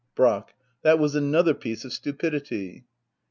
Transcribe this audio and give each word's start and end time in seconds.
Brack. 0.15 0.55
That 0.81 0.97
was 0.97 1.13
another 1.13 1.53
piece 1.53 1.85
of 1.85 1.93
stupidity. 1.93 2.85